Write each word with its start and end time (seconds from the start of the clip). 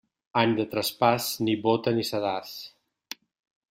Any 0.41 0.55
de 0.59 0.65
traspàs, 0.71 1.29
ni 1.45 1.57
bóta 1.69 1.95
ni 1.99 2.09
sedàs. 2.13 2.59